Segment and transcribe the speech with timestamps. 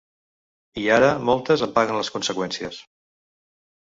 [0.83, 2.81] I ara moltes en paguen les conseqüències.